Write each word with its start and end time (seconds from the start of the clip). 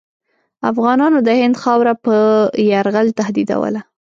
افغانانو 0.71 1.17
د 1.27 1.29
هند 1.41 1.55
خاوره 1.63 1.93
په 2.05 2.15
یرغل 2.69 3.07
تهدیدوله. 3.19 3.81